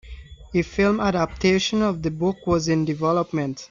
A 0.55 0.63
film 0.63 0.99
adaptation 0.99 1.83
of 1.83 2.01
the 2.01 2.09
book 2.09 2.37
was 2.47 2.67
in 2.67 2.85
development. 2.85 3.59